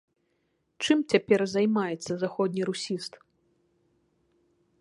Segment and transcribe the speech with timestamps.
[0.85, 3.13] Чым цяпер займаецца заходнерусіст?